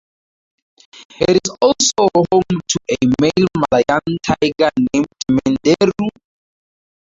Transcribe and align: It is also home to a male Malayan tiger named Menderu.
It 1.19 1.29
is 1.29 1.53
also 1.61 2.09
home 2.15 2.59
to 2.67 2.79
a 2.91 2.95
male 3.21 3.47
Malayan 3.55 4.17
tiger 4.23 4.71
named 4.95 5.05
Menderu. 5.31 6.09